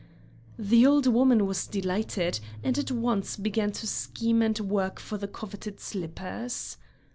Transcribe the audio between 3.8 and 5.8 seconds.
scheme and work for the coveted